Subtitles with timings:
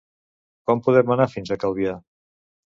[0.69, 1.97] Com podem anar fins a Calvià?